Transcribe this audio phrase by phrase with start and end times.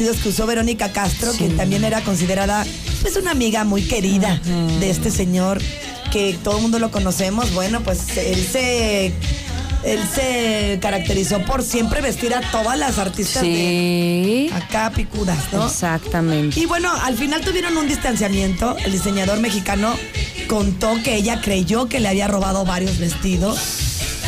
[0.00, 2.64] vestidos que usó Verónica Castro, que también era considerada
[3.02, 4.40] pues una amiga muy querida
[4.80, 5.60] de este señor
[6.10, 7.52] que todo el mundo lo conocemos.
[7.52, 9.12] Bueno, pues él se
[9.84, 14.48] él se caracterizó por siempre vestir a todas las artistas Sí.
[14.48, 15.66] de acá picudas, ¿no?
[15.66, 16.58] Exactamente.
[16.58, 18.76] Y bueno, al final tuvieron un distanciamiento.
[18.78, 19.94] El diseñador mexicano
[20.48, 23.58] contó que ella creyó que le había robado varios vestidos.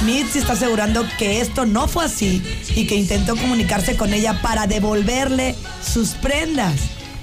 [0.04, 2.42] Mitzi está asegurando que esto no fue así
[2.74, 6.74] y que intentó comunicarse con ella para devolverle sus prendas.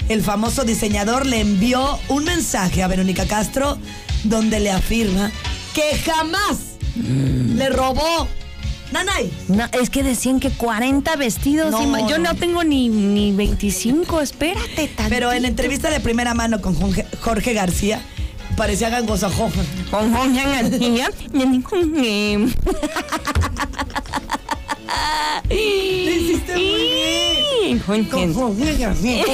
[0.08, 3.78] El famoso diseñador le envió un mensaje a Verónica Castro
[4.24, 5.32] donde le afirma
[5.74, 6.58] que jamás
[6.96, 8.28] le robó.
[8.92, 11.70] Nanay, No, es que decían que 40 vestidos.
[11.72, 12.34] No, y yo no.
[12.36, 14.88] tengo ni, ni 25, espérate.
[14.88, 15.04] Tantito.
[15.10, 16.76] pero en entrevista de primera mano con
[17.22, 18.02] Jorge García,
[18.60, 18.90] parecía
[20.70, 20.78] que-
[25.50, 27.72] Lo hiciste muy
[28.78, 29.24] García.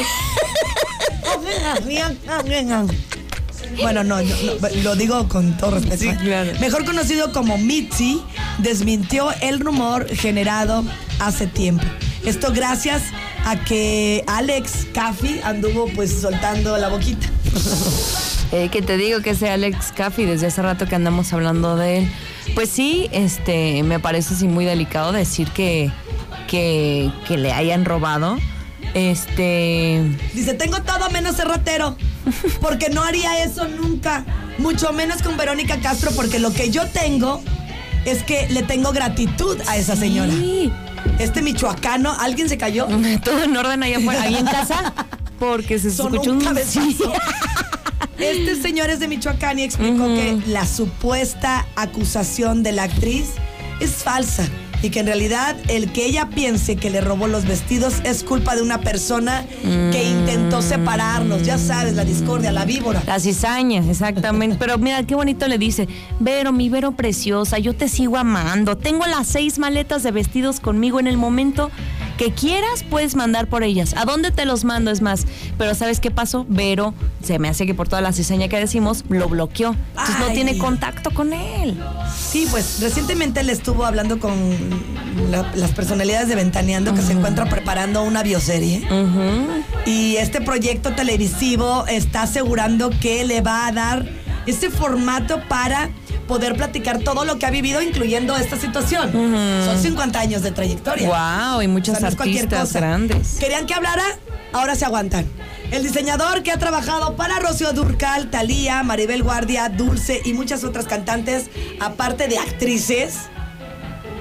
[3.82, 4.28] Bueno, no, no,
[4.62, 6.04] no, lo digo con todo respeto.
[6.04, 6.52] Sí, claro.
[6.62, 8.22] Mejor conocido como Mitzi,
[8.60, 10.86] desmintió el rumor generado
[11.20, 11.84] hace tiempo.
[12.24, 13.02] Esto gracias
[13.44, 17.28] a que Alex Caffi anduvo pues soltando la boquita.
[18.56, 21.98] Eh, que te digo que ese Alex Caffey, desde hace rato que andamos hablando de
[21.98, 22.12] él.
[22.54, 25.92] Pues sí, este, me parece así muy delicado decir que,
[26.48, 28.38] que, que le hayan robado.
[28.94, 30.02] Este.
[30.34, 31.98] Dice, tengo todo menos cerratero,
[32.62, 34.24] porque no haría eso nunca,
[34.58, 37.42] mucho menos con Verónica Castro, porque lo que yo tengo
[38.06, 40.32] es que le tengo gratitud a esa señora.
[40.32, 40.72] Sí.
[41.20, 42.88] Este michoacano, ¿alguien se cayó?
[43.26, 44.94] Todo en orden allá afuera, ahí en casa.
[45.40, 47.12] Porque se escuchó un un cabezazo.
[48.18, 53.32] Este señor es de Michoacán y explicó que la supuesta acusación de la actriz
[53.80, 54.48] es falsa
[54.82, 58.56] y que en realidad el que ella piense que le robó los vestidos es culpa
[58.56, 61.44] de una persona que intentó separarlos.
[61.44, 63.02] Ya sabes, la discordia, la víbora.
[63.08, 64.58] La cizaña, exactamente.
[64.60, 65.88] Pero mira, qué bonito le dice.
[66.20, 68.78] Vero, mi Vero preciosa, yo te sigo amando.
[68.78, 71.72] Tengo las seis maletas de vestidos conmigo en el momento
[72.18, 73.94] que quieras, puedes mandar por ellas.
[73.98, 74.92] ¿A dónde te los mando?
[74.92, 75.26] Es más.
[75.58, 76.46] Pero ¿sabes qué pasó?
[76.48, 76.94] Vero,
[77.24, 79.76] se me hace que por toda la cizaña que decimos, lo bloqueó.
[79.92, 81.78] Entonces no tiene contacto con él.
[82.18, 84.34] Sí, pues recientemente él estuvo hablando con
[85.32, 88.88] la- las personalidades de Ventaneando que se encuentra preparando una bioserie.
[89.86, 94.06] Y este proyecto televisivo está asegurando que le va a dar
[94.46, 95.90] ese formato para
[96.28, 99.12] poder platicar todo lo que ha vivido, incluyendo esta situación.
[99.12, 101.08] Son 50 años de trayectoria.
[101.08, 103.38] Wow, y muchos O sea, no artistas grandes.
[103.40, 104.04] ¿Querían que hablara?
[104.54, 105.26] Ahora se aguantan.
[105.72, 110.86] El diseñador que ha trabajado para Rocío Durcal, Talía, Maribel Guardia, Dulce y muchas otras
[110.86, 111.50] cantantes,
[111.80, 113.16] aparte de actrices,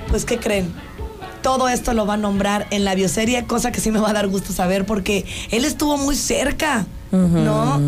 [0.09, 0.73] pues ¿qué creen?
[1.43, 4.13] Todo esto lo va a nombrar en la bioserie, cosa que sí me va a
[4.15, 7.81] dar gusto saber porque él estuvo muy cerca, ¿no?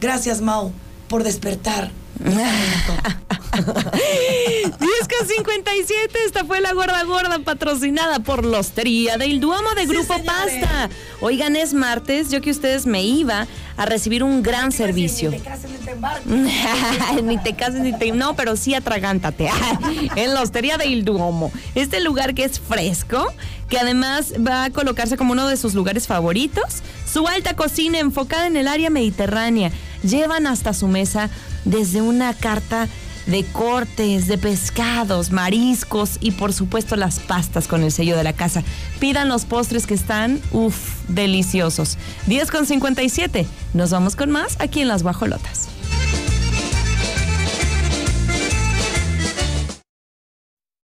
[0.00, 0.72] Gracias, Mau,
[1.08, 1.90] por despertar.
[3.52, 9.84] 10 con 57, esta fue la gorda gorda patrocinada por la Hostería del Duomo de
[9.84, 10.14] Grupo.
[10.24, 10.88] Pasta.
[11.20, 13.46] Oigan, es martes, yo que ustedes me iba
[13.76, 15.30] a recibir un gran servicio.
[15.30, 16.32] Ni te cases ni te embarques.
[17.22, 18.12] ni te cases ni te...
[18.12, 19.50] No, pero sí atragántate.
[20.16, 21.52] en la Hostería del Duomo.
[21.74, 23.26] Este lugar que es fresco,
[23.68, 26.82] que además va a colocarse como uno de sus lugares favoritos.
[27.10, 29.70] Su alta cocina enfocada en el área mediterránea.
[30.02, 31.28] Llevan hasta su mesa
[31.64, 32.88] desde una carta
[33.26, 38.32] de cortes, de pescados, mariscos y por supuesto las pastas con el sello de la
[38.32, 38.62] casa.
[39.00, 40.76] Pidan los postres que están, uff,
[41.08, 41.98] deliciosos.
[42.26, 43.46] 10 con 57.
[43.74, 45.71] Nos vamos con más aquí en Las Guajolotas.